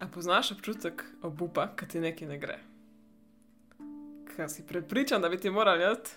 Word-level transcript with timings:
A 0.00 0.06
poznaš 0.06 0.52
občutek 0.52 1.04
obupa, 1.22 1.68
kad 1.76 1.88
ti 1.88 2.00
nekaj 2.00 2.28
ne 2.28 2.38
gre? 2.38 2.58
Kaj 4.36 4.48
si 4.48 4.66
prepričan, 4.66 5.22
da 5.22 5.28
bi 5.28 5.38
ti 5.38 5.50
moral 5.50 5.80
jeti, 5.80 6.10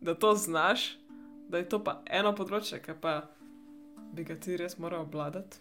da 0.00 0.14
to 0.14 0.34
znaš, 0.34 0.98
da 1.48 1.58
je 1.58 1.68
to 1.68 1.82
pa 1.84 2.00
eno 2.06 2.32
področje, 2.36 2.78
ki 2.82 2.94
pa 3.00 3.24
bi 4.14 4.24
ga 4.24 4.36
ti 4.38 4.56
res 4.56 4.78
moral 4.78 5.02
obvladati, 5.02 5.58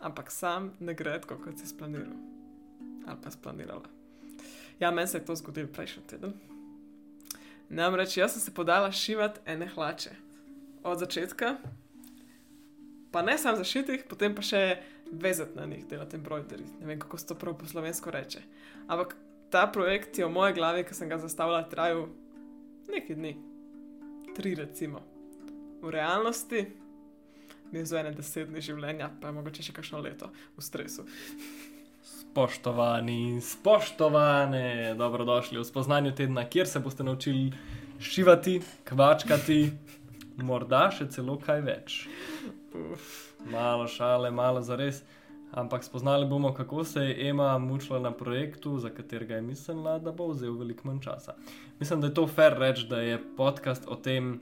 ampak 0.00 0.32
sam 0.32 0.72
ne 0.80 0.94
gre 0.94 1.18
tako, 1.20 1.40
kot 1.44 1.60
si 1.60 1.68
splaniral 1.68 2.16
ali 3.08 3.16
pa 3.24 3.30
splanirala. 3.30 3.88
Ja, 4.80 4.90
meni 4.90 5.08
se 5.08 5.18
je 5.18 5.24
to 5.24 5.36
zgodilo 5.36 5.68
prejšnji 5.72 6.02
teden. 6.10 6.34
Namreč 7.68 8.16
jaz 8.16 8.32
sem 8.32 8.40
se 8.40 8.54
podala 8.54 8.92
šivati 8.92 9.40
ene 9.46 9.66
hlače. 9.66 10.10
Od 10.84 10.98
začetka, 10.98 11.56
pa 13.12 13.22
ne 13.22 13.38
samo 13.38 13.56
zašitih, 13.56 14.04
potem 14.08 14.34
pa 14.34 14.44
še 14.44 14.60
vezati 15.12 15.56
na 15.58 15.66
njih, 15.66 15.86
delati 15.86 16.16
embroidery. 16.16 16.64
Ne 16.80 16.86
vem, 16.86 16.98
kako 17.00 17.18
se 17.18 17.26
to 17.26 17.34
prav 17.34 17.58
po 17.58 17.66
slovensko 17.66 18.10
reče. 18.10 18.42
Ampak 18.86 19.16
ta 19.50 19.66
projekt 19.72 20.18
je 20.18 20.26
v 20.26 20.32
moji 20.32 20.54
glavi, 20.54 20.84
ki 20.84 20.94
sem 20.94 21.08
ga 21.08 21.18
zastavila, 21.18 21.62
trajal 21.68 22.06
nekaj 22.88 23.16
dni, 23.16 23.36
tri 24.36 24.54
recimo. 24.54 25.00
V 25.82 25.90
realnosti 25.90 26.66
mi 27.72 27.78
je 27.78 27.86
za 27.86 28.00
ene 28.00 28.12
deset 28.16 28.48
dni 28.48 28.60
življenja, 28.64 29.10
pa 29.20 29.32
mogoče 29.32 29.62
še 29.62 29.76
kakšno 29.76 30.00
leto 30.04 30.30
v 30.56 30.64
stresu. 30.64 31.04
Spoštovani, 32.02 33.40
spoštovane, 33.44 34.94
dobrodošli 34.98 35.60
v 35.60 35.66
spoznanju 35.66 36.14
tedna, 36.16 36.46
kjer 36.48 36.68
se 36.68 36.80
boste 36.80 37.04
naučili 37.04 37.50
šivati, 38.00 38.60
kvačkati, 38.88 39.60
morda 40.44 40.88
še 40.94 41.08
celo 41.12 41.38
kaj 41.42 41.64
več. 41.66 42.04
Uf. 42.72 43.27
Malo 43.46 43.86
šale, 43.86 44.30
malo 44.30 44.62
za 44.62 44.76
res. 44.76 45.02
Ampak 45.52 45.84
spoznali 45.84 46.26
bomo, 46.26 46.52
kako 46.54 46.84
se 46.84 47.00
je 47.00 47.28
Ema 47.28 47.58
mučila 47.58 47.98
na 47.98 48.12
projektu, 48.12 48.78
za 48.78 48.90
katerega 48.90 49.34
je 49.34 49.42
mislila, 49.42 49.98
da 49.98 50.12
bo 50.12 50.28
vzel 50.28 50.58
veliko 50.58 50.88
manj 50.88 51.00
časa. 51.00 51.34
Mislim, 51.80 52.00
da 52.00 52.06
je 52.06 52.14
to 52.14 52.26
fair 52.26 52.58
reči, 52.58 52.86
da 52.86 53.00
je 53.00 53.22
podcast 53.36 53.88
o 53.88 53.96
tem 53.96 54.40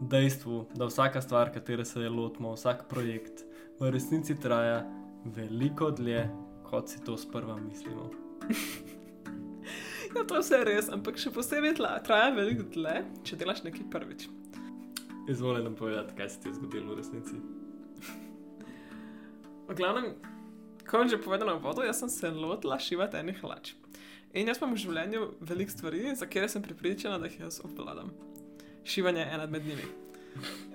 dejstvu, 0.00 0.66
da 0.74 0.84
vsaka 0.84 1.22
stvar, 1.22 1.52
katere 1.54 1.84
se 1.84 2.00
je 2.00 2.10
lotimo, 2.10 2.52
vsak 2.52 2.88
projekt 2.88 3.44
v 3.80 3.90
resnici 3.90 4.40
traja 4.40 4.82
veliko 5.24 5.90
dlje, 5.90 6.28
kot 6.70 6.88
si 6.88 7.04
to 7.04 7.16
sprva 7.16 7.56
mislimo. 7.56 8.10
Ja, 10.16 10.24
to 10.24 10.38
je 10.38 10.40
vse 10.40 10.58
res, 10.64 10.86
ampak 10.88 11.18
še 11.20 11.28
posebej 11.34 11.74
tla, 11.76 11.90
traja 12.00 12.30
veliko 12.32 12.64
dlje, 12.72 13.02
če 13.28 13.36
delaš 13.36 13.60
nekaj 13.66 13.90
prvič. 13.92 14.24
Izvoli 15.28 15.60
nam 15.60 15.74
povedati, 15.76 16.16
kaj 16.16 16.30
se 16.32 16.40
ti 16.40 16.48
je 16.48 16.54
zgodilo 16.56 16.94
v 16.94 17.02
resnici. 17.02 17.36
V 19.68 19.76
glavnem, 19.76 20.14
kot 20.88 21.10
že 21.12 21.20
povedano 21.20 21.58
v 21.58 21.62
vodu, 21.62 21.84
jaz 21.84 22.00
sem 22.00 22.08
se 22.08 22.30
lotila 22.32 22.78
šivati 22.80 23.20
enih 23.20 23.40
hlač. 23.44 23.74
In 24.32 24.48
jaz 24.48 24.60
imam 24.60 24.72
v 24.72 24.80
življenju 24.80 25.22
veliko 25.44 25.72
stvari, 25.72 26.14
za 26.16 26.26
katere 26.28 26.48
sem 26.48 26.64
pripričana, 26.64 27.18
da 27.20 27.28
jih 27.28 27.40
jaz 27.46 27.60
obvladam. 27.64 28.12
Šivanje 28.88 29.20
je 29.20 29.30
ena 29.34 29.46
med 29.46 29.66
njimi. 29.66 29.88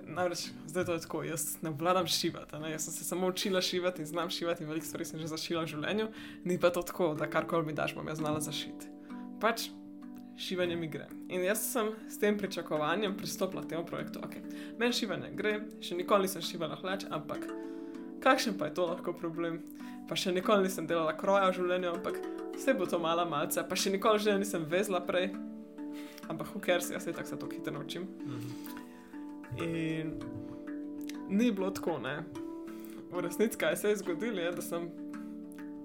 Namreč 0.04 0.50
zdaj 0.68 0.86
to 0.86 0.94
je 0.94 1.02
tako, 1.06 1.24
jaz 1.24 1.58
ne 1.62 1.70
obvladam 1.70 2.08
šivati. 2.08 2.60
Ne? 2.62 2.72
Jaz 2.72 2.86
sem 2.86 2.94
se 2.94 3.06
samo 3.06 3.28
učila 3.28 3.62
šivati 3.62 4.02
in 4.02 4.10
znam 4.10 4.30
šivati, 4.30 4.64
in 4.64 4.70
veliko 4.70 4.86
stvari 4.86 5.06
sem 5.06 5.20
že 5.20 5.30
zašila 5.32 5.64
v 5.64 5.74
življenju, 5.74 6.08
ni 6.46 6.60
pa 6.60 6.70
to 6.70 6.82
tako, 6.82 7.14
da 7.18 7.30
karkoli 7.30 7.66
mi 7.66 7.74
daš, 7.74 7.96
bom 7.96 8.08
jaz 8.08 8.22
znala 8.22 8.42
zašiti. 8.42 8.90
Pač 9.42 9.70
šivanje 10.38 10.76
mi 10.76 10.88
gre. 10.88 11.08
In 11.30 11.46
jaz 11.46 11.66
sem 11.72 11.94
s 12.10 12.20
tem 12.20 12.38
pričakovanjem 12.38 13.18
pristopila 13.18 13.64
k 13.64 13.74
temu 13.74 13.86
projektu. 13.86 14.22
Okay. 14.26 14.42
Meni 14.78 14.94
šivanje 14.94 15.34
gre, 15.38 15.60
še 15.82 15.98
nikoli 15.98 16.28
nisem 16.28 16.46
šivala 16.46 16.78
hlač, 16.82 17.06
ampak 17.10 17.46
kakšen 18.24 18.58
pa 18.58 18.70
je 18.70 18.78
to 18.80 18.88
lahko 18.88 19.14
problem? 19.14 19.60
Pa 20.08 20.16
še 20.20 20.34
nikoli 20.36 20.68
nisem 20.68 20.88
delala 20.88 21.16
kroja 21.18 21.50
v 21.50 21.58
življenju, 21.60 21.92
ampak 21.98 22.20
vse 22.56 22.76
bo 22.78 22.88
to 22.90 23.00
mala 23.00 23.26
malce, 23.28 23.64
pa 23.64 23.76
še 23.76 23.94
nikoli 23.94 24.24
že 24.24 24.38
nisem 24.40 24.66
vezla 24.70 25.04
prej. 25.04 25.32
Ampak 26.32 26.54
huker 26.56 26.84
si, 26.84 26.94
jaz 26.96 27.04
se 27.04 27.14
tako 27.14 27.30
se 27.30 27.40
to 27.40 27.50
hitro 27.52 27.74
naučim. 27.76 28.08
In 29.60 30.16
ni 31.30 31.52
bilo 31.52 31.72
tako, 31.72 32.00
ne. 32.00 32.24
V 33.12 33.22
resnici, 33.22 33.58
kaj 33.60 33.78
se 33.78 33.92
je 33.92 34.00
zgodilo, 34.02 34.42
je, 34.42 34.52
da 34.52 34.64
sem 34.64 34.88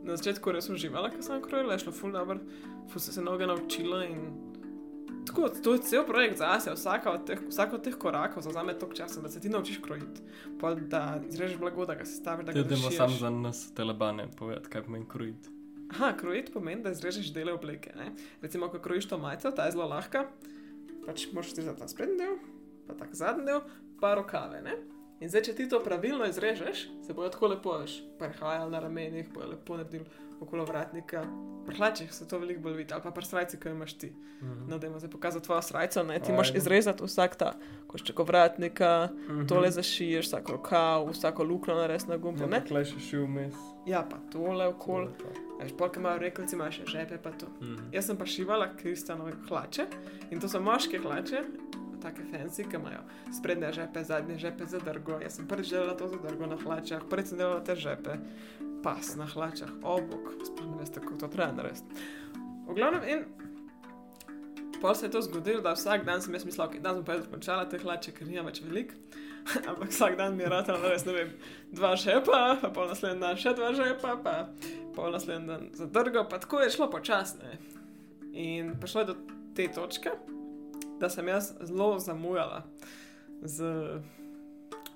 na 0.07 0.17
začetku 0.17 0.55
res 0.55 0.71
uživala, 0.73 1.11
ker 1.13 1.23
sem 1.25 1.43
krojila, 1.45 1.75
je 1.77 1.85
šlo 1.85 1.93
ful 1.93 2.15
dobro, 2.15 2.39
ful 2.89 3.03
sem 3.03 3.19
se 3.19 3.25
noge 3.25 3.47
naučila 3.47 4.05
in 4.07 4.31
tako, 5.29 5.49
to 5.63 5.75
je 5.77 5.83
cel 5.87 6.07
projekt 6.07 6.39
zase, 6.41 6.73
vsaka 6.75 7.13
od 7.13 7.27
teh, 7.29 7.41
vsak 7.49 7.73
od 7.77 7.85
teh 7.85 7.95
korakov 7.95 8.43
zauzame 8.43 8.75
toliko 8.79 8.97
časa, 8.97 9.21
da 9.21 9.29
se 9.29 9.41
ti 9.41 9.49
naučiš 9.49 9.79
krojiti, 9.85 10.25
pa 10.61 10.75
da 10.75 11.21
izrežeš 11.29 11.59
blago, 11.61 11.87
da 11.87 11.95
ga 11.95 12.05
sestaviš, 12.05 12.47
da 12.47 12.53
ga 12.53 12.61
Idemo 12.61 12.83
zašiješ. 12.83 12.97
samo 12.97 13.17
za 13.17 13.31
nas, 13.31 13.63
telebane, 13.75 14.29
povedati, 14.39 14.69
kaj 14.69 14.83
pomeni 14.89 15.07
krojiti. 15.09 15.49
Aha, 15.91 16.13
krojiti 16.17 16.53
pomeni, 16.53 16.83
da 16.83 16.91
izrežeš 16.91 17.33
dele 17.33 17.53
obleke. 17.53 17.93
Ne? 17.97 18.13
Recimo, 18.43 18.69
ko 18.69 18.79
krojiš 18.79 19.09
to 19.09 19.19
majico, 19.19 19.51
ta 19.51 19.65
je 19.65 19.73
zelo 19.73 19.87
lahka, 19.89 20.27
pač 21.07 21.29
moraš 21.33 21.55
ti 21.55 21.63
za 21.63 21.77
ta 21.77 21.89
sprednji 21.89 22.17
del, 22.19 22.37
pa 22.87 22.95
tak 22.95 23.15
zadnji 23.17 23.47
del, 23.47 23.61
pa 24.01 24.15
rokave. 24.15 24.61
Ne? 24.63 24.77
In 25.21 25.29
zdaj, 25.29 25.43
če 25.43 25.55
ti 25.55 25.69
to 25.69 25.81
pravilno 25.81 26.27
izrežeš, 26.27 26.85
se 27.03 27.13
bojo 27.13 27.29
tako 27.29 27.47
lepo 27.49 27.73
prehajali 28.19 28.71
na 28.71 28.79
ramenih, 28.79 29.27
bojo 29.29 29.49
lepo 29.49 29.77
naredili 29.77 30.05
okolo 30.41 30.65
vratnika. 30.65 31.25
Pri 31.67 31.77
hlačih 31.77 32.15
se 32.15 32.29
to 32.29 32.39
veliko 32.39 32.61
bolj 32.61 32.73
vidi, 32.75 32.93
ali 32.95 33.03
pa 33.03 33.11
pri 33.11 33.25
srajci, 33.25 33.59
ki 33.59 33.69
jo 33.69 33.73
imaš 33.73 33.95
ti. 33.95 34.13
Mhm. 34.43 34.69
No, 34.69 34.79
da 34.79 34.87
imaš 34.87 35.03
pokazati 35.11 35.45
tvojo 35.45 35.63
srajco, 35.63 36.03
ne? 36.03 36.15
ti 36.15 36.23
Ajde. 36.23 36.33
moraš 36.33 36.55
izrezati 36.55 37.05
vsak 37.05 37.37
ta 37.37 37.53
košček 37.87 38.19
vratnika, 38.19 39.09
Mhm. 39.29 39.47
tole 39.47 39.71
zašiješ, 39.71 40.27
vsako 40.27 40.53
rokav, 40.53 41.11
vsako 41.11 41.45
luknjo 41.45 41.75
nares 41.75 42.07
na 42.07 42.17
gumbo. 42.17 42.45
Ja? 42.47 42.61
Klej 42.63 42.85
še 42.85 43.01
šil 43.01 43.25
vmes. 43.25 43.55
Ja, 43.87 44.03
pa 44.03 44.17
tole 44.33 44.67
okol. 44.67 45.09
Veš, 45.61 45.73
polk 45.75 45.97
imajo 45.97 46.19
rekelci, 46.19 46.55
imajo 46.55 46.73
še 46.73 46.85
žepe, 46.87 47.19
pa 47.19 47.31
to. 47.33 47.47
Mhm. 47.61 47.91
Jaz 47.93 48.07
sem 48.07 48.17
pa 48.17 48.27
šivala 48.27 48.69
kristanove 48.77 49.33
hlače 49.49 49.87
in 50.31 50.41
to 50.41 50.49
so 50.49 50.61
moške 50.61 50.99
hlače, 50.99 51.43
take 52.03 52.25
fancy, 52.31 52.65
ki 52.69 52.79
imajo 52.79 53.03
sprednje 53.39 53.73
žepe, 53.73 54.05
zadnje 54.05 54.39
žepe 54.39 54.67
za 54.67 54.79
drgo. 54.85 55.19
Jaz 55.23 55.39
sem 55.39 55.49
prvič 55.49 55.73
delala 55.75 55.97
to 55.97 56.09
za 56.09 56.21
drgo 56.23 56.47
na 56.47 56.57
hlačah, 56.57 57.05
prvič 57.11 57.33
sem 57.33 57.39
delala 57.39 57.61
te 57.65 57.77
žepe, 57.77 58.19
pas 58.83 59.15
na 59.17 59.27
hlačah, 59.27 59.71
obok, 59.83 60.33
sploh 60.47 60.71
ne 60.71 60.81
veste, 60.81 61.01
kako 61.01 61.17
to 61.25 61.29
treba 61.29 61.53
narediti. 61.53 62.07
V 62.69 62.77
glavnem, 62.77 63.05
in 63.09 63.25
pol 64.81 64.95
se 64.95 65.07
je 65.07 65.11
to 65.11 65.23
zgodilo, 65.23 65.63
da 65.63 65.73
vsak 65.75 66.05
dan 66.05 66.23
sem 66.23 66.35
jaz 66.35 66.45
mislila, 66.45 66.67
da 66.67 66.73
okay, 66.73 66.83
dan 66.83 66.95
sem 66.95 67.05
pa 67.05 67.17
jaz 67.17 67.25
dokončala 67.27 67.69
te 67.69 67.81
hlače, 67.83 68.15
ker 68.15 68.29
nimam 68.29 68.51
več 68.51 68.63
velik. 68.63 68.95
Ampak 69.69 69.89
vsak 69.89 70.17
dan 70.19 70.37
mi 70.37 70.45
je 70.45 70.53
rado, 70.53 70.77
da 70.77 70.93
res 70.93 71.07
ne 71.09 71.15
vem, 71.17 71.33
dva 71.73 71.95
žepa, 71.97 72.59
pa 72.63 72.71
pol 72.75 72.91
naslednji 72.91 73.25
dan 73.25 73.41
še 73.41 73.55
dva 73.59 73.73
žepa, 73.77 74.17
pa 74.23 74.37
pol 74.97 75.15
naslednji 75.15 75.49
dan 75.49 75.69
za 75.75 75.87
drgo, 75.87 76.25
pa 76.29 76.41
tako 76.43 76.63
je 76.63 76.73
šlo 76.77 76.91
počasne. 76.93 77.59
In 78.39 78.75
prišlo 78.81 79.01
je 79.01 79.11
do 79.13 79.17
te 79.57 79.69
točke, 79.75 80.13
da 81.01 81.11
sem 81.11 81.29
jaz 81.29 81.53
zelo 81.61 81.99
zamujala 81.99 82.63
z 83.43 83.65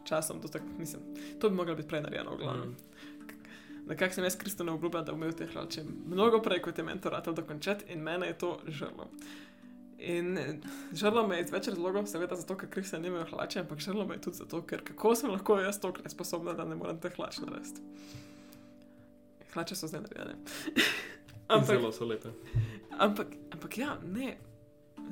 časom, 0.05 0.41
do 0.41 0.49
tak, 0.49 0.63
mislim, 0.79 1.03
to 1.41 1.51
bi 1.51 1.57
moglo 1.57 1.75
biti 1.75 1.89
prej 1.89 2.03
narejeno, 2.03 2.35
v 2.35 2.39
glavnem. 2.39 2.77
Nekako 3.87 4.15
sem 4.15 4.25
jaz 4.25 4.37
Kristjanu 4.39 4.75
obljubila, 4.75 5.03
da 5.03 5.13
bom 5.13 5.23
imel 5.23 5.33
te 5.37 5.47
hlače 5.47 5.85
mnogo 6.07 6.43
prej, 6.43 6.63
kot 6.63 6.79
je 6.79 6.85
mentorat 6.85 7.29
dokončati, 7.29 7.93
in 7.93 8.03
mene 8.03 8.27
je 8.27 8.39
to 8.39 8.59
žrlo. 8.67 9.09
In 9.99 10.39
žrlo 10.93 11.27
me 11.29 11.37
je 11.37 11.47
iz 11.47 11.53
več 11.53 11.69
razlogov, 11.71 12.07
seveda 12.11 12.37
zato, 12.39 12.57
ker 12.59 12.71
Kristjan 12.71 13.03
nima 13.03 13.25
hlače, 13.31 13.61
ampak 13.63 13.83
žrlo 13.83 14.07
me 14.07 14.19
je 14.19 14.25
tudi 14.27 14.43
zato, 14.43 14.63
ker 14.67 14.83
kako 14.87 15.15
sem 15.19 15.31
lahko 15.31 15.59
jaz 15.63 15.81
toliko 15.81 16.03
nesposobna, 16.05 16.55
da 16.59 16.67
ne 16.67 16.79
morem 16.79 16.99
te 16.99 17.11
hlač 17.17 17.39
narediti. 17.43 17.83
Hlače 19.55 19.79
so 19.79 19.91
zdaj 19.91 20.07
narejene. 20.07 20.39
ampak, 21.55 21.77
Zelo 21.77 21.93
so 21.93 22.07
lepe. 22.07 22.35
ampak, 22.99 23.35
ampak 23.55 23.79
ja, 23.79 23.99
ne, 24.03 24.37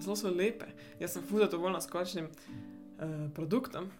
zelo 0.00 0.16
so 0.16 0.30
lepe. 0.30 0.66
Jaz 1.00 1.16
sem 1.16 1.26
fuda 1.26 1.46
dovoljna 1.50 1.80
s 1.80 1.90
končnim 1.90 2.26
uh, 2.26 3.30
produktom. 3.34 3.90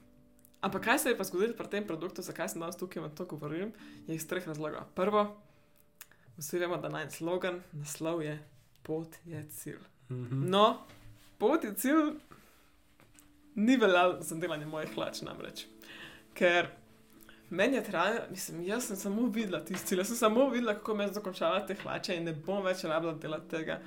Ampak 0.61 0.85
kaj 0.85 0.99
se 0.99 1.09
je 1.09 1.17
pa 1.17 1.25
zgodilo 1.25 1.57
pri 1.57 1.69
tem 1.73 1.87
produktu, 1.87 2.23
zakaj 2.23 2.49
sem 2.53 2.61
danes 2.61 2.77
tukaj 2.77 3.03
in 3.03 3.15
to 3.17 3.25
govorim, 3.25 3.73
je 4.07 4.15
iz 4.15 4.27
treh 4.29 4.47
razlogov. 4.49 4.91
Prvo, 4.95 5.25
vsi 6.37 6.59
vemo, 6.59 6.77
da 6.77 6.89
naj 6.89 7.11
slogan, 7.11 7.63
naslov 7.73 8.23
je 8.23 8.39
pot 8.83 9.17
je 9.25 9.45
cilj. 9.49 9.81
Mhm. 10.11 10.51
No, 10.51 10.83
pot 11.39 11.65
je 11.65 11.75
cilj, 11.75 12.13
ni 13.55 13.77
veljal 13.77 14.19
za 14.21 14.37
delanje 14.37 14.67
mojih 14.67 14.93
hlač 14.95 15.23
namreč. 15.23 15.65
Ker 16.35 16.69
meni 17.51 17.77
je 17.77 17.85
trajalo, 17.85 18.21
mislim, 18.31 18.63
jaz 18.63 18.87
sem 18.87 18.97
samo 18.97 19.27
videla 19.27 19.65
tisti 19.65 19.87
cilj, 19.87 19.99
jaz 19.99 20.13
sem 20.13 20.17
samo 20.17 20.49
videla, 20.51 20.75
kako 20.75 20.95
me 20.95 21.09
zakončala 21.09 21.67
te 21.67 21.75
hlače 21.75 22.17
in 22.17 22.25
ne 22.25 22.33
bom 22.33 22.65
več 22.65 22.85
rabila 22.85 23.15
delati 23.15 23.49
tega. 23.51 23.81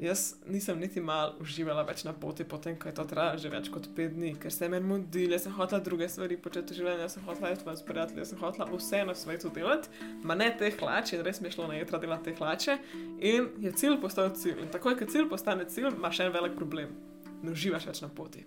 Jaz 0.00 0.34
nisem 0.46 0.78
niti 0.78 1.00
malo 1.02 1.34
uživala 1.42 1.82
več 1.82 2.04
na 2.06 2.12
poti, 2.14 2.44
potem 2.46 2.76
ko 2.78 2.86
je 2.88 2.94
to 2.94 3.04
trajalo 3.10 3.40
že 3.42 3.50
več 3.50 3.70
kot 3.74 3.88
pet 3.96 4.12
dni, 4.14 4.36
ker 4.38 4.52
se 4.54 4.64
je 4.64 4.70
meni 4.70 4.86
mudilo, 4.86 5.34
jaz 5.34 5.48
sem 5.48 5.56
hotela 5.56 5.82
druge 5.82 6.06
stvari 6.08 6.36
početi 6.38 6.70
v 6.70 6.78
življenju, 6.78 7.02
jaz 7.02 7.16
sem 7.16 7.24
hotela 7.26 7.50
iti 7.50 7.66
s 7.66 7.82
prijatelji, 7.88 8.22
jaz 8.22 8.30
sem 8.30 8.38
hotela 8.38 8.68
vse 8.70 9.02
na 9.08 9.16
svetu 9.18 9.50
delati, 9.54 9.90
ma 10.22 10.38
ne 10.38 10.52
te 10.54 10.70
hlače, 10.70 11.18
in 11.18 11.26
res 11.26 11.42
mi 11.42 11.50
je 11.50 11.56
šlo 11.56 11.66
na 11.66 11.80
jedra 11.80 11.98
delati 11.98 12.30
te 12.30 12.36
hlače. 12.38 12.78
In 13.18 13.50
je 13.64 13.74
cilj 13.74 13.98
postal 14.04 14.30
cilj. 14.38 14.62
In 14.62 14.70
takoj, 14.70 14.94
ko 15.00 15.10
cilj 15.10 15.26
postane 15.32 15.66
cilj, 15.66 15.90
imaš 15.90 16.22
en 16.22 16.34
velik 16.36 16.54
problem. 16.54 16.94
Ne 17.42 17.54
uživaš 17.58 17.90
več 17.90 18.02
na 18.06 18.14
poti. 18.14 18.46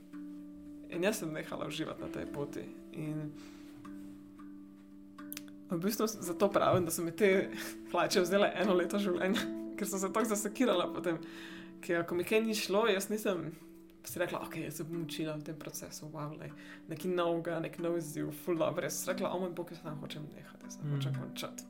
In 0.92 1.04
jaz 1.04 1.20
sem 1.20 1.36
nehala 1.36 1.68
uživati 1.68 2.04
na 2.04 2.12
tej 2.16 2.32
poti. 2.32 2.64
In 2.96 3.28
v 5.72 5.84
bistvu 5.84 6.08
zato 6.08 6.48
pravim, 6.52 6.88
da 6.88 6.96
so 6.96 7.04
mi 7.04 7.12
te 7.12 7.50
hlače 7.92 8.24
vzele 8.24 8.54
eno 8.64 8.76
leto 8.76 9.00
življenja, 9.00 9.44
ker 9.82 9.90
sem 9.90 10.00
se 10.00 10.14
tako 10.14 10.30
zasekirala 10.36 10.86
potem. 10.94 11.18
Ker 11.82 12.06
ko 12.06 12.16
mi 12.16 12.24
kaj 12.28 12.44
ni 12.46 12.54
šlo, 12.54 12.86
jaz 12.92 13.10
nisem 13.10 13.50
si 14.06 14.20
rekla, 14.20 14.40
ok, 14.46 14.56
jaz 14.58 14.78
se 14.78 14.84
bom 14.84 15.04
učila 15.04 15.36
v 15.38 15.44
tem 15.46 15.58
procesu, 15.58 16.10
wow, 16.14 16.32
lej, 16.40 16.52
nekaj 16.90 17.12
novega, 17.12 17.60
nek 17.62 17.78
nov 17.82 17.98
izziv, 17.98 18.32
full 18.46 18.58
dobro. 18.58 18.86
Jaz 18.86 19.02
sem 19.02 19.14
rekla, 19.14 19.34
o 19.34 19.42
moj 19.42 19.54
bog, 19.58 19.74
jaz 19.74 19.84
tam 19.84 20.00
hočem 20.02 20.26
nehati, 20.36 20.66
jaz 20.66 20.80
mm. 20.82 20.96
hočem 20.96 21.20
končati. 21.20 21.68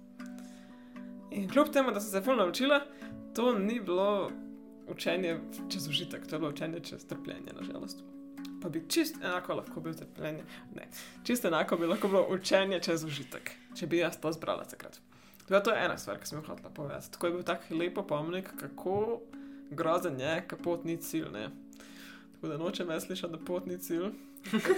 In 1.31 1.49
kljub 1.51 1.71
temu, 1.71 1.91
da 1.91 2.03
sem 2.03 2.11
se 2.11 2.23
full 2.25 2.39
naučila, 2.39 2.81
to 3.35 3.51
ni 3.59 3.79
bilo 3.79 4.31
učenje 4.91 5.39
čez 5.71 5.87
užitek, 5.87 6.27
to 6.27 6.35
je 6.35 6.39
bilo 6.39 6.51
učenje 6.51 6.79
čez 6.79 7.05
trpljenje, 7.07 7.55
nažalost. 7.59 8.03
Pa 8.61 8.69
bi 8.69 8.83
čist 8.89 9.15
enako 9.23 9.55
lahko 9.59 9.81
bil 9.81 9.93
trpljenje. 9.93 10.43
Ne, 10.75 10.87
čist 11.23 11.45
enako 11.45 11.77
bi 11.77 11.87
lahko 11.87 12.07
bilo 12.07 12.27
učenje 12.29 12.79
čez 12.79 13.03
užitek, 13.03 13.51
če 13.75 13.87
bi 13.87 14.03
jaz 14.03 14.19
to 14.21 14.31
zbrala 14.31 14.67
takrat. 14.69 14.99
To 15.51 15.71
je 15.71 15.85
ena 15.85 15.97
stvar, 15.97 16.19
ki 16.19 16.27
sem 16.27 16.39
jo 16.39 16.45
hotela 16.47 16.69
povedati. 16.69 17.11
Tako 17.11 17.27
je 17.27 17.33
bil 17.33 17.43
tak 17.43 17.67
lepo 17.69 18.03
pomnik, 18.07 18.49
kako 18.59 19.21
grozen 19.71 20.19
je, 20.19 20.43
kapot 20.47 20.83
ni 20.83 20.97
cilj. 20.97 21.27
Ne? 21.33 21.49
Tako 22.33 22.47
da 22.47 22.57
nočem 22.57 22.87
več 22.87 23.03
slišati, 23.03 23.33
da 23.33 23.45
pot 23.45 23.67
ni 23.67 23.77
cilj. 23.77 24.11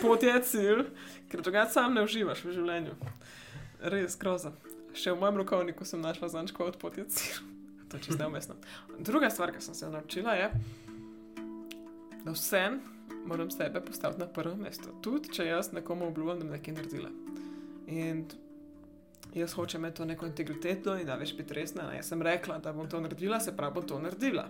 Pot 0.02 0.24
je 0.24 0.34
cilj, 0.44 0.86
ker 1.32 1.42
drugače 1.42 1.72
sam 1.72 1.94
ne 1.94 2.04
uživaš 2.04 2.44
v 2.44 2.56
življenju. 2.58 2.96
Res 3.94 4.18
groza. 4.20 4.52
Še 4.94 5.14
v 5.14 5.22
mojem 5.22 5.40
rokovniku 5.42 5.86
sem 5.86 6.02
našla 6.02 6.30
značko 6.34 6.68
od 6.68 6.80
pot 6.82 6.98
je 6.98 7.06
cilj. 7.10 7.42
To 7.94 8.00
je 8.00 8.08
čisto 8.08 8.26
umestno. 8.26 8.56
Druga 8.98 9.30
stvar, 9.30 9.52
ki 9.54 9.60
sem 9.62 9.76
se 9.78 9.86
naučila, 9.94 10.34
je, 10.34 10.48
da 12.26 12.32
vsem 12.34 12.80
moram 13.30 13.52
sebe 13.54 13.82
postaviti 13.86 14.20
na 14.20 14.26
prvo 14.26 14.56
mesto. 14.58 14.90
Tudi 15.06 15.30
če 15.30 15.46
jaz 15.46 15.70
nekomu 15.78 16.08
obljubim, 16.08 16.40
da 16.40 16.48
bom 16.48 16.56
nekaj 16.56 16.74
naredila. 16.74 17.12
In 17.86 18.24
jaz 19.34 19.54
hočem 19.54 19.82
imeti 19.82 19.98
to 19.98 20.06
neko 20.06 20.26
integriteto 20.26 20.96
in 20.98 21.06
da 21.06 21.16
veš 21.16 21.38
biti 21.38 21.54
resna. 21.54 21.94
Jaz 21.96 22.08
sem 22.08 22.22
rekla, 22.22 22.60
da 22.60 22.74
bom 22.74 22.90
to 22.90 23.02
naredila, 23.02 23.40
se 23.40 23.56
pravi, 23.58 23.74
bom 23.74 23.88
to 23.88 24.00
naredila. 24.00 24.48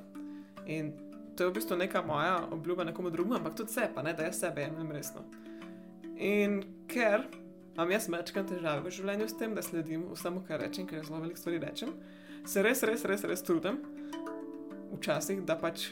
In 0.65 0.91
to 1.35 1.43
je 1.43 1.49
v 1.49 1.53
bistvu 1.53 1.77
neka 1.77 2.01
moja 2.01 2.47
obljuba 2.51 2.83
nekomu 2.83 3.09
drugemu, 3.09 3.35
ampak 3.35 3.55
tudi 3.55 3.73
sebe, 3.73 4.03
ne 4.03 4.13
da 4.13 4.23
jaz 4.23 4.39
sebe 4.39 4.61
jemljem 4.61 4.91
resno. 4.91 5.23
In 6.17 6.61
ker 6.87 7.23
imam 7.73 7.91
jaz 7.91 8.09
večkrat 8.09 8.51
težave 8.51 8.83
v 8.85 8.93
življenju 8.93 9.27
s 9.29 9.37
tem, 9.37 9.55
da 9.55 9.63
sledim 9.65 10.05
vsemu, 10.11 10.43
kar 10.47 10.61
rečem, 10.61 10.87
ker 10.87 11.01
zelo 11.05 11.23
veliko 11.23 11.41
stvari 11.41 11.61
rečem, 11.63 11.93
se 12.45 12.61
res, 12.61 12.83
res, 12.83 13.05
res, 13.09 13.23
res 13.23 13.43
trudim, 13.43 13.79
včasih, 14.93 15.41
da 15.47 15.57
pač 15.57 15.89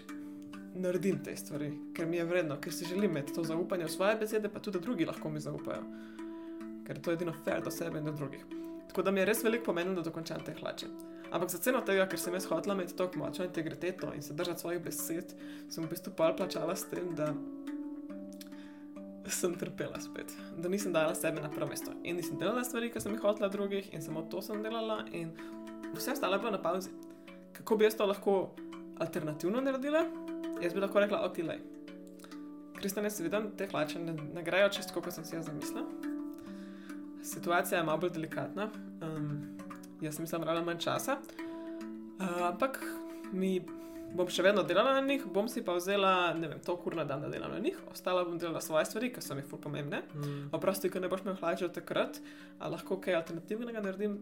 naredim 0.76 1.20
te 1.24 1.34
stvari, 1.36 1.72
ker 1.96 2.08
mi 2.08 2.20
je 2.20 2.26
vredno, 2.28 2.60
ker 2.62 2.74
si 2.74 2.88
želim 2.88 3.12
imeti 3.12 3.34
to 3.34 3.44
zaupanje 3.44 3.90
v 3.90 3.96
svoje 3.96 4.16
besede, 4.22 4.52
pa 4.52 4.62
tudi 4.64 4.80
drugi 4.80 5.10
lahko 5.10 5.30
mi 5.30 5.42
zaupajo. 5.42 5.84
Ker 6.86 7.00
to 7.02 7.12
je 7.12 7.20
edino 7.20 7.34
fair 7.44 7.64
do 7.64 7.72
sebe 7.74 8.00
in 8.00 8.06
do 8.06 8.14
drugih. 8.16 8.46
Tako 8.92 9.02
da 9.08 9.12
mi 9.12 9.22
je 9.22 9.26
res 9.26 9.40
veliko 9.44 9.70
pomenilo, 9.70 9.96
da 9.96 10.02
dokončam 10.04 10.42
te 10.44 10.52
hlače. 10.52 10.88
Ampak 11.32 11.54
za 11.54 11.62
ceno 11.64 11.80
tega, 11.88 12.04
ker 12.12 12.20
sem 12.20 12.34
jaz 12.36 12.44
hotela 12.52 12.76
imeti 12.76 12.96
tako 13.00 13.22
močno 13.22 13.46
integriteto 13.48 14.10
in 14.12 14.22
se 14.22 14.34
držati 14.36 14.60
svojih 14.60 14.82
besed, 14.84 15.32
sem 15.72 15.86
v 15.86 15.92
bistvu 15.94 16.12
pol 16.18 16.36
plačala 16.36 16.76
s 16.76 16.90
tem, 16.92 17.08
da 17.16 17.30
sem 19.32 19.56
trpela 19.56 20.02
spet, 20.04 20.36
da 20.60 20.70
nisem 20.70 20.92
dala 20.92 21.16
sebe 21.16 21.40
na 21.40 21.48
prvo 21.48 21.70
mesto. 21.72 21.96
In 22.04 22.20
nisem 22.20 22.36
delala 22.36 22.66
stvari, 22.68 22.92
ki 22.92 23.00
sem 23.00 23.16
jih 23.16 23.24
hotela 23.24 23.48
drugih, 23.48 23.88
in 23.96 24.04
samo 24.04 24.26
to 24.28 24.44
sem 24.44 24.60
delala, 24.60 25.06
in 25.16 25.32
vse 25.96 26.12
ostalo 26.12 26.36
je 26.36 26.44
bilo 26.44 26.52
na 26.60 26.62
pauzi. 26.62 26.92
Kako 27.56 27.80
bi 27.80 27.88
jaz 27.88 27.96
to 27.96 28.12
lahko 28.12 28.38
alternativno 29.00 29.64
naredila? 29.64 30.04
Jaz 30.60 30.76
bi 30.76 30.84
lahko 30.84 31.00
rekla, 31.00 31.24
ok, 31.32 31.44
le. 31.48 31.62
Kristjane, 32.76 33.08
seveda, 33.08 33.46
te 33.56 33.72
hlače 33.72 34.04
ne, 34.04 34.20
ne 34.36 34.44
grejo 34.44 34.68
čisto, 34.76 35.00
kot 35.00 35.16
sem 35.16 35.24
si 35.24 35.40
jaz 35.40 35.48
zamislila. 35.48 36.11
Situacija 37.24 37.78
je 37.78 37.84
malo 37.84 37.98
bolj 37.98 38.16
delikatna. 38.18 38.70
Um, 39.02 39.58
jaz 40.02 40.16
sem 40.16 40.28
samo 40.28 40.46
rada 40.46 40.62
manj 40.66 40.80
časa. 40.82 41.18
Uh, 42.20 42.42
ampak 42.50 42.82
mi 43.34 43.60
bom 44.16 44.28
še 44.28 44.44
vedno 44.44 44.64
delala 44.68 44.98
na 44.98 45.02
njih, 45.06 45.24
bom 45.34 45.48
si 45.50 45.64
pa 45.64 45.76
vzela, 45.78 46.34
ne 46.36 46.50
vem, 46.52 46.60
to 46.66 46.76
kur 46.82 46.96
na 46.98 47.06
dan, 47.08 47.24
da 47.24 47.30
delam 47.32 47.54
na 47.56 47.62
njih, 47.64 47.78
ostala 47.92 48.26
bom 48.28 48.38
delala 48.40 48.62
svoje 48.64 48.86
stvari, 48.90 49.12
ki 49.14 49.24
so 49.24 49.38
mi 49.38 49.46
ful 49.48 49.62
pomembne. 49.62 50.02
Mm. 50.14 50.50
Oprosti, 50.58 50.92
ker 50.92 51.04
ne 51.04 51.10
boš 51.12 51.24
me 51.28 51.36
hlačil 51.40 51.72
takrat, 51.74 52.20
a 52.60 52.72
lahko 52.74 53.00
kaj 53.02 53.22
alternativnega 53.22 53.84
naredim, 53.84 54.20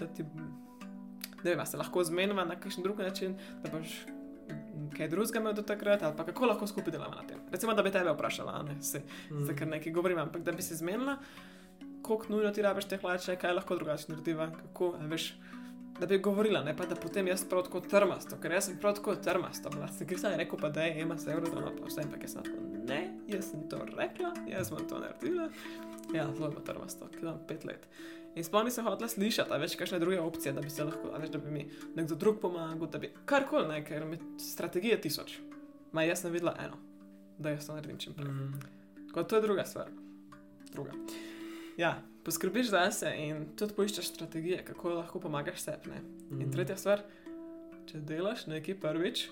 da 0.00 0.08
ti, 0.10 0.26
ne 1.44 1.50
vem, 1.52 1.66
se 1.66 1.78
lahko 1.78 2.02
zmenjava 2.08 2.48
na 2.48 2.58
kakšen 2.58 2.86
drug 2.86 3.02
način, 3.04 3.36
da 3.62 3.70
boš 3.76 4.00
kaj 4.96 5.10
drugega 5.12 5.38
imel 5.38 5.54
do 5.54 5.62
takrat, 5.62 6.02
ali 6.02 6.16
pa 6.16 6.26
kako 6.26 6.50
lahko 6.50 6.66
skupaj 6.66 6.96
delamo 6.96 7.14
na 7.14 7.26
tem. 7.28 7.38
Recimo, 7.52 7.74
da 7.78 7.84
bi 7.86 7.94
tebe 7.94 8.10
vprašala, 8.16 8.62
ne, 8.66 8.80
se, 8.82 9.04
mm. 9.30 9.44
za 9.46 9.54
kar 9.54 9.70
nekaj 9.70 9.94
govorim, 9.94 10.18
ampak 10.18 10.42
da 10.42 10.52
bi 10.52 10.66
se 10.66 10.74
zmenila 10.80 11.18
kako 12.08 12.32
nujno 12.32 12.50
ti 12.50 12.62
rabiš 12.62 12.88
te 12.88 12.96
hlače, 12.96 13.36
kaj 13.36 13.52
lahko 13.60 13.76
drugače 13.76 14.12
narediva, 14.12 14.50
kako, 14.62 14.94
veš, 15.10 15.32
da 16.00 16.06
bi 16.06 16.18
govorila, 16.18 16.62
ne 16.64 16.76
pa 16.76 16.86
da 16.86 16.94
potem 16.94 17.26
jaz 17.26 17.44
prav 17.48 17.64
tako 17.66 17.80
trmasto, 17.80 18.36
ker 18.42 18.52
jaz 18.52 18.68
sem 18.68 18.78
prav 18.80 18.94
tako 18.94 19.16
trmasto. 19.16 19.70
Se 19.98 20.04
gre 20.04 20.18
zdaj 20.18 20.36
rekel, 20.36 20.58
pa 20.60 20.68
da 20.68 20.82
je 20.82 21.02
ima 21.02 21.18
se 21.18 21.30
evro, 21.30 21.50
da 21.54 21.72
pa 21.80 21.86
vse 21.86 22.02
pa 22.10 22.20
jaz 22.22 22.32
sem 22.32 22.42
tako, 22.42 22.56
ne, 22.88 23.00
jaz 23.28 23.50
sem 23.50 23.68
to 23.68 23.80
rekla, 23.96 24.32
jaz 24.48 24.68
sem 24.68 24.88
to 24.88 24.98
naredila. 24.98 25.48
Ja, 26.14 26.28
zelo 26.34 26.52
je 26.56 26.64
trmasto, 26.64 27.08
ki 27.12 27.22
imam 27.22 27.40
pet 27.48 27.64
let. 27.64 27.88
In 28.34 28.44
spomni 28.44 28.70
se 28.70 28.82
hotela 28.82 29.08
slišati, 29.08 29.60
več 29.60 29.76
kakšne 29.76 29.98
druge 29.98 30.20
opcije, 30.20 30.52
da 30.52 30.62
bi 30.62 30.70
se 30.70 30.84
lahko, 30.84 31.10
a 31.12 31.18
več, 31.18 31.32
da 31.34 31.38
bi 31.42 31.50
mi 31.50 31.64
nekdo 31.96 32.14
drug 32.14 32.40
pomagal, 32.40 32.86
da 32.86 33.00
bi 33.02 33.10
karkoli, 33.26 33.68
ne, 33.68 33.80
ker 33.84 34.06
mi 34.06 34.20
strategije 34.40 35.00
tisoč. 35.00 35.38
Ma 35.92 36.04
jaz 36.06 36.22
sem 36.22 36.32
videla 36.32 36.54
eno, 36.62 36.78
da 37.38 37.56
jaz 37.56 37.66
to 37.66 37.74
naredim 37.74 37.98
čim 37.98 38.14
prej. 38.14 38.30
Mm. 38.30 39.08
Kot 39.14 39.28
to 39.28 39.40
je 39.40 39.42
druga 39.42 39.64
stvar. 39.66 39.90
Druga. 40.72 40.94
Ja, 41.78 42.02
poskrbiš 42.24 42.70
za 42.70 42.90
sebe 42.90 43.14
in 43.22 43.44
tudi 43.56 43.74
poiščeš 43.76 44.08
strategije, 44.10 44.64
kako 44.66 44.96
lahko 44.98 45.20
pomagaš 45.22 45.62
sebi. 45.62 45.90
Mm. 45.90 46.32
In 46.32 46.38
mhm. 46.40 46.52
tretja 46.52 46.76
stvar, 46.76 47.04
če 47.86 48.00
delaš 48.02 48.48
nekaj 48.50 48.80
prvič, 48.82 49.28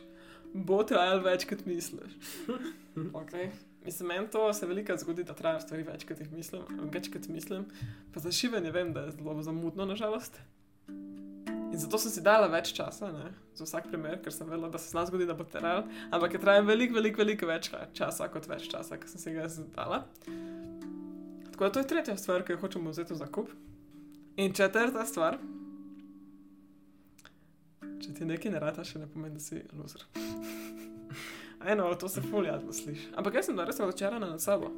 bo 0.55 0.79
trajalo 0.87 1.25
več, 1.27 1.49
kot 1.51 1.65
misliš. 1.67 2.15
okay. 3.21 3.51
Mislim, 3.87 4.09
meni 4.09 4.31
to 4.31 4.45
se 4.55 4.67
veliko 4.67 4.95
zgodi, 4.99 5.25
da 5.27 5.35
trajajo 5.35 5.65
stvari 5.65 5.87
več, 5.87 6.07
kot 6.07 6.23
jih 6.23 6.31
mislim. 6.35 6.63
Več, 6.95 7.11
kot 7.13 7.27
mislim. 7.31 7.67
Pa 8.15 8.23
za 8.23 8.33
šivanje 8.35 8.71
vem, 8.75 8.95
da 8.95 9.05
je 9.07 9.17
zelo 9.19 9.43
zamudno, 9.47 9.87
nažalost. 9.87 10.39
In 10.87 11.79
zato 11.83 11.99
sem 11.99 12.15
si 12.15 12.23
dala 12.25 12.47
več 12.51 12.71
časa, 12.79 13.11
ne? 13.13 13.33
za 13.59 13.67
vsak 13.67 13.91
primer, 13.91 14.21
ker 14.23 14.33
sem 14.33 14.47
vedela, 14.49 14.71
da 14.71 14.79
se 14.79 14.91
znaj 14.95 15.11
zgodi, 15.11 15.27
da 15.27 15.35
bo 15.35 15.45
trajalo. 15.51 15.87
Ampak 16.15 16.39
je 16.39 16.41
trajalo 16.47 16.71
veliko, 16.71 16.97
veliko, 16.99 17.23
veliko 17.23 17.51
več 17.51 17.71
časa 17.99 18.31
kot 18.33 18.47
več 18.49 18.71
časa, 18.71 18.99
ki 19.03 19.11
sem 19.11 19.23
si 19.23 19.35
ga 19.35 19.49
zadala. 19.51 20.05
Tako 21.57 21.65
da 21.65 21.73
to 21.73 21.81
je 21.81 21.87
tretja 21.87 22.17
stvar, 22.17 22.43
ki 22.45 22.53
jo 22.53 22.59
hočemo 22.61 22.91
vzeti 22.91 23.15
v 23.15 23.17
zakup. 23.17 23.49
In 24.37 24.53
četrta 24.53 25.07
stvar, 25.09 25.39
če 27.81 28.13
ti 28.19 28.27
nekaj 28.29 28.53
ne 28.53 28.61
rata, 28.61 28.83
še 28.85 29.01
ne 29.01 29.07
pomeni, 29.09 29.39
da 29.39 29.41
si 29.41 29.63
loser. 29.73 30.03
Eno, 31.73 31.87
to 31.97 32.11
se 32.13 32.21
fuljadno 32.21 32.75
sliši. 32.77 33.07
Ampak 33.17 33.39
jaz 33.41 33.49
sem 33.49 33.63
res 33.65 33.81
razočarana 33.81 34.29
nad 34.35 34.43
sabo. 34.45 34.69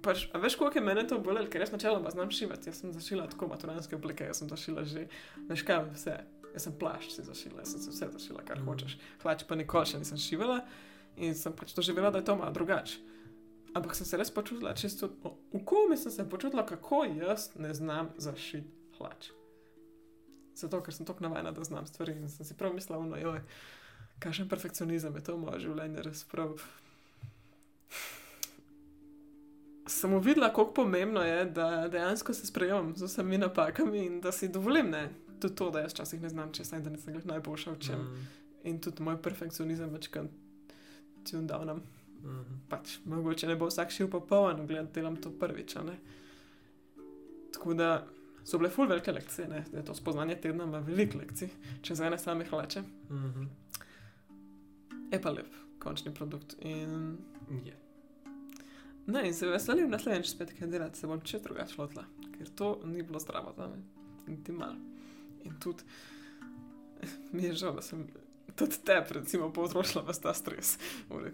Pač, 0.00 0.24
a 0.32 0.40
veš, 0.40 0.56
koliko 0.56 0.80
je 0.80 0.84
meni 0.86 1.04
to 1.10 1.18
bolelo, 1.20 1.50
ker 1.52 1.60
jaz 1.60 1.74
načeloma 1.74 2.08
znam 2.14 2.32
šivati. 2.32 2.70
Jaz 2.72 2.80
sem 2.80 2.94
zašila 2.96 3.26
tako 3.34 3.50
maturanske 3.50 3.98
oblike, 3.98 4.30
jaz 4.30 4.40
sem 4.40 4.48
zašila 4.48 4.86
že, 4.88 5.04
veš 5.50 5.66
kaj, 5.68 5.90
vse. 5.92 6.14
Jaz 6.54 6.64
sem 6.70 6.78
plašč 6.80 7.18
si 7.18 7.26
zašila, 7.26 7.60
jaz 7.60 7.74
sem 7.74 7.84
se 7.84 7.92
vse 7.92 8.08
zašila, 8.16 8.46
kar 8.48 8.64
mm. 8.64 8.70
hočeš. 8.72 8.96
Hlač 9.26 9.44
pa 9.44 9.60
nikoli 9.60 9.92
še 9.92 10.00
nisem 10.00 10.16
šivala 10.24 10.62
in 11.20 11.36
sem 11.36 11.52
pač 11.52 11.76
doživela, 11.76 12.08
da 12.08 12.24
je 12.24 12.30
to 12.30 12.38
malo 12.40 12.56
drugače. 12.56 13.15
Ampak 13.76 13.94
sem 13.94 14.06
se 14.08 14.16
res 14.16 14.30
počutila 14.32 14.72
čisto, 14.74 15.10
v 15.52 15.60
komi 15.64 15.98
sem 16.00 16.12
se 16.12 16.24
počutila, 16.24 16.64
kako 16.66 17.04
jaz 17.04 17.50
ne 17.60 17.74
znam 17.74 18.08
zašiti 18.16 18.70
hlač. 18.96 19.28
Zato, 20.56 20.80
ker 20.80 20.94
sem 20.94 21.04
tako 21.04 21.26
navajena, 21.26 21.52
da 21.52 21.64
znam 21.64 21.86
stvari 21.86 22.14
in 22.16 22.30
sem 22.32 22.46
si 22.48 22.56
prav 22.56 22.72
mislila, 22.72 23.04
no, 23.04 23.18
joj, 23.20 23.42
kakšen 24.18 24.48
perfekcionizem 24.48 25.18
je 25.20 25.24
to 25.24 25.36
moje 25.36 25.60
življenje, 25.66 26.04
res 26.06 26.24
prav. 26.30 26.56
Sem 29.92 30.14
uvidela, 30.16 30.48
kako 30.48 30.72
pomembno 30.80 31.20
je, 31.22 31.44
da 31.58 31.68
dejansko 31.92 32.32
se 32.34 32.48
sprejemam 32.48 32.94
z 32.96 33.10
vsemi 33.10 33.42
napakami 33.44 34.06
in 34.06 34.16
da 34.24 34.32
si 34.32 34.48
dovolim, 34.48 34.88
ne, 34.90 35.10
tudi 35.36 35.54
to, 35.60 35.68
da 35.70 35.84
jaz 35.84 35.92
včasih 35.92 36.24
ne 36.24 36.32
znam 36.32 36.56
česa 36.56 36.80
in 36.80 36.88
da 36.88 36.94
nisem 36.96 37.20
najboljša 37.28 37.76
v 37.76 37.78
čem. 37.90 38.00
Mm. 38.00 38.24
In 38.72 38.80
tudi 38.80 39.04
moj 39.04 39.20
perfekcionizem 39.22 39.92
večkrat 39.92 40.32
ti 41.28 41.36
undavnam. 41.36 41.84
-hmm. 42.26 42.60
pač, 42.68 42.98
mogoče 43.04 43.46
ne 43.46 43.56
bo 43.56 43.66
vsak 43.66 43.90
šel 43.90 44.10
popoln, 44.10 44.66
gledam, 44.66 44.88
delam 44.94 45.16
to 45.16 45.30
prvič. 45.30 45.76
Tako 47.52 47.74
da 47.74 48.06
so 48.44 48.58
bile 48.58 48.70
ful 48.70 48.86
velike 48.86 49.12
lekcije, 49.12 49.48
ne? 49.48 49.64
da 49.72 49.78
je 49.78 49.84
to 49.84 49.94
spoznanje 49.94 50.36
tedna 50.40 50.64
ima 50.64 50.78
veliko 50.78 51.18
lekcij, 51.18 51.48
če 51.82 51.94
za 51.94 52.06
ene 52.06 52.18
same 52.18 52.44
hlače. 52.44 52.80
Mm 52.80 53.32
-hmm. 53.32 53.48
Je 55.12 55.22
pa 55.22 55.30
lep, 55.30 55.54
končni 55.78 56.14
produkt. 56.14 56.56
In... 56.60 57.18
Yeah. 57.50 57.74
Ne, 59.06 59.26
in 59.26 59.34
se 59.34 59.46
veselim 59.46 59.90
naslednjič 59.90 60.30
spet, 60.30 60.52
kaj 60.58 60.68
delati, 60.68 60.98
se 60.98 61.06
bom 61.06 61.20
če 61.20 61.38
drugače 61.38 61.74
šlotla, 61.74 62.04
ker 62.38 62.48
to 62.58 62.80
ni 62.84 63.02
bilo 63.02 63.20
zdravo 63.20 63.52
za 63.56 63.66
me, 63.66 63.76
niti 64.26 64.52
malo. 64.52 64.76
In 65.44 65.52
tudi 65.60 65.82
mi 67.32 67.44
je 67.44 67.52
žal, 67.52 67.74
da 67.74 67.82
sem 67.82 68.06
tudi 68.54 68.78
te, 68.84 69.00
recimo, 69.10 69.50
povzročila 69.52 70.04
vas 70.06 70.22
ta 70.22 70.34
stres, 70.34 70.76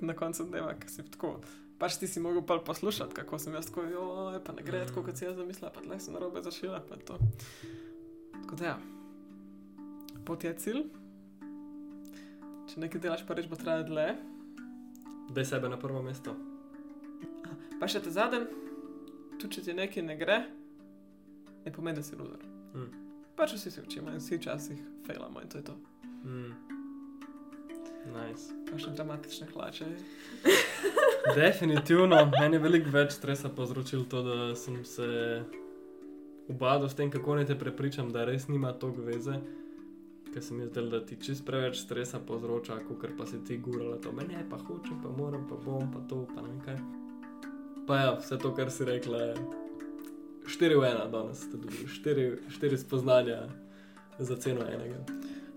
na 0.01 0.17
koncu 0.17 0.49
dneva, 0.49 0.73
ki 0.81 0.89
si 0.91 1.05
tako 1.11 1.37
pač 1.83 1.99
ti 1.99 2.07
si 2.07 2.21
mogel 2.23 2.45
pa 2.47 2.61
poslušati, 2.63 3.15
kako 3.15 3.39
sem 3.43 3.55
jaz 3.55 3.67
tako, 3.67 3.83
joj, 3.91 4.39
pa 4.47 4.55
ne 4.55 4.63
gre 4.63 4.85
tako, 4.87 5.03
kot 5.03 5.19
si 5.19 5.27
jaz 5.27 5.35
zamislila, 5.35 5.73
pa 5.75 5.83
tle 5.83 5.99
sem 5.99 6.15
narobe 6.15 6.43
zašila, 6.43 6.79
pa 6.87 6.97
to. 6.97 7.19
Tako 8.37 8.59
da 8.61 8.67
ja, 8.67 8.77
pot 10.27 10.45
je 10.47 10.53
cilj. 10.63 10.85
Če 12.71 12.85
nekaj 12.85 13.03
delaš, 13.03 13.25
pa 13.27 13.35
reč 13.35 13.51
bo 13.51 13.59
trajalo 13.59 13.89
dlje. 13.91 14.13
Daj 15.35 15.49
sebe 15.51 15.71
na 15.73 15.79
prvo 15.81 16.05
mesto. 16.07 16.37
Pa 17.81 17.91
še 17.91 18.05
te 18.05 18.15
zadnjem, 18.15 18.47
tudi 19.41 19.57
če 19.57 19.67
ti 19.67 19.75
nekaj 19.75 20.07
ne 20.07 20.17
gre, 20.21 20.39
ne 21.65 21.73
pomeni, 21.75 21.99
da 21.99 22.07
si 22.07 22.15
loser. 22.15 22.47
Mm. 22.77 23.09
Pač 23.35 23.57
vsi 23.57 23.75
se 23.75 23.83
učimo 23.83 24.15
in 24.15 24.23
vsi 24.23 24.39
včasih 24.39 24.87
failamo 25.09 25.43
in 25.43 25.51
to 25.51 25.59
je 25.59 25.67
to. 25.67 25.75
Mm. 26.23 26.72
Nice. 28.07 28.53
Kakšne 28.71 28.93
dramatične 28.97 29.47
hlače. 29.55 29.87
Definitivno, 31.41 32.19
meni 32.41 32.57
je 32.57 32.61
veliko 32.61 32.91
več 32.91 33.13
stresa 33.15 33.49
povzročilo 33.49 34.05
to, 34.11 34.23
da 34.23 34.55
sem 34.59 34.85
se 34.85 35.07
ubadal 36.49 36.89
s 36.89 36.99
tem, 36.99 37.11
kako 37.11 37.37
naj 37.39 37.47
te 37.53 37.59
prepričam, 37.59 38.11
da 38.13 38.25
res 38.25 38.49
nima 38.49 38.73
toliko 38.73 39.07
veze. 39.07 39.39
Ker 40.33 40.43
se 40.43 40.55
mi 40.55 40.67
zdelo, 40.67 40.89
da 40.91 41.03
ti 41.07 41.17
čist 41.21 41.45
preveč 41.47 41.79
stresa 41.79 42.19
povzroča, 42.27 42.81
kot 42.89 43.05
pa 43.19 43.27
si 43.29 43.39
ti 43.45 43.59
gurala 43.61 43.99
to, 44.01 44.13
meni 44.17 44.35
je 44.35 44.47
pa 44.51 44.59
hočem, 44.59 44.99
pa 45.03 45.13
moram, 45.13 45.45
pa 45.49 45.59
bom, 45.61 45.91
pa 45.93 46.01
to, 46.09 46.25
pa 46.35 46.43
ne 46.43 46.49
vem 46.49 46.61
kaj. 46.65 46.79
Pa 47.87 47.99
ja, 47.99 48.15
vse 48.17 48.39
to, 48.39 48.55
kar 48.57 48.71
si 48.71 48.87
rekla, 48.89 49.19
je 49.19 49.35
4 50.49 50.79
v 50.79 50.89
1 50.89 51.13
danes, 51.13 51.45
ste 51.45 51.61
dobili 51.61 51.87
4, 51.87 52.27
4 52.49 52.81
spoznanja 52.81 53.43
za 54.19 54.37
ceno 54.37 54.65
enega. 54.67 55.05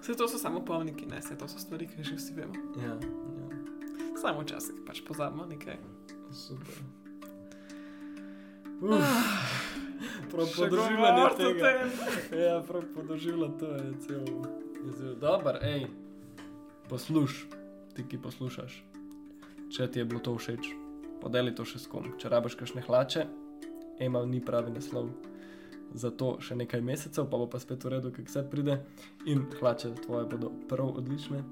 Vse 0.05 0.13
to 0.15 0.27
so 0.27 0.38
samo 0.38 0.59
polniki, 0.65 1.05
ne, 1.05 1.17
vse 1.17 1.33
to 1.38 1.47
so 1.47 1.57
stvari, 1.59 1.88
ki 1.89 2.03
že 2.05 2.15
vsi 2.15 2.33
vemo. 2.38 2.53
Ja, 2.77 2.93
ja. 2.93 3.00
Samo 4.21 4.43
včasih 4.45 4.83
pač 4.85 5.01
pozabimo 5.01 5.45
nekaj. 5.50 5.77
super. 6.29 6.77
Uf, 8.81 9.01
prav 10.31 10.47
podoživljanje 10.57 11.25
tega. 11.38 11.65
tem. 11.65 11.89
Ja, 12.39 12.62
prav 12.67 12.83
podoživljanje 12.95 13.57
to 13.59 13.65
je 13.65 13.93
cel 14.05 14.25
izziv. 14.89 15.15
Dobar, 15.19 15.57
hej, 15.63 15.88
posluš, 16.89 17.47
ti 17.97 18.05
ki 18.05 18.21
poslušaš. 18.21 18.83
Če 19.74 19.88
ti 19.89 20.00
je 20.00 20.05
bilo 20.05 20.21
to 20.21 20.35
všeč, 20.38 20.69
podeli 21.21 21.55
to 21.55 21.65
še 21.65 21.81
s 21.81 21.89
kom. 21.89 22.13
Če 22.21 22.29
rabiš 22.29 22.59
kakšne 22.62 22.85
hlače, 22.85 23.25
ima 24.05 24.21
ni 24.25 24.38
pravi 24.38 24.77
naslov. 24.77 25.09
Za 25.93 26.11
to 26.11 26.35
še 26.41 26.55
nekaj 26.55 26.81
mesecev, 26.81 27.29
pa 27.31 27.37
bo 27.37 27.47
pa 27.47 27.59
spet 27.59 27.83
v 27.83 27.93
redu, 27.95 28.11
kako 28.11 28.27
vse 28.27 28.43
pride. 28.51 28.79
In 29.25 29.45
hlače 29.59 29.93
tvoje 30.03 30.25
bodo 30.31 30.51
prav 30.69 30.97
odlične. 30.97 31.43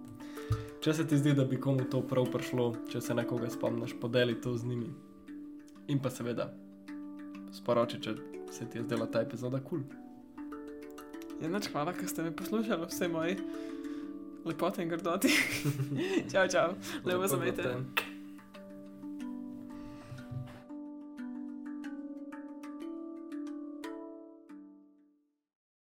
Če 0.84 0.94
se 0.94 1.08
ti 1.08 1.18
zdi, 1.18 1.36
da 1.38 1.46
bi 1.48 1.60
komu 1.62 1.86
to 1.88 2.02
prav 2.04 2.28
prišlo, 2.32 2.74
če 2.92 3.02
se 3.02 3.16
nekoga 3.16 3.50
spomniš, 3.50 3.96
podeli 4.02 4.36
to 4.42 4.58
z 4.58 4.68
njimi. 4.68 4.92
In 5.88 6.00
pa 6.04 6.12
seveda, 6.12 6.50
sporoči, 7.56 8.02
če 8.04 8.18
se 8.52 8.68
ti 8.68 8.82
je 8.82 8.88
zdela 8.88 9.08
ta 9.08 9.24
epizoda 9.24 9.64
kul. 9.64 9.86
Cool. 9.88 10.02
Enač 11.44 11.68
hvala, 11.72 11.92
ker 11.96 12.08
ste 12.08 12.24
me 12.24 12.32
poslušali, 12.36 12.88
vse 12.88 13.08
moji 13.12 13.38
lepote 14.46 14.84
in 14.84 14.90
grdoti. 14.90 15.32
čau, 16.32 16.48
čau, 16.48 16.76
lepo 17.06 17.28
zamete. 17.28 17.76